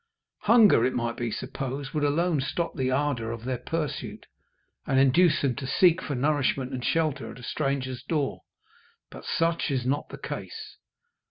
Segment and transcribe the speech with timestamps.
[0.45, 4.25] Hunger, it might be supposed, would alone stop the ardour of their pursuit,
[4.87, 8.41] and induce them to seek for nourishment and shelter at a stranger's door.
[9.11, 10.77] But such is not the case.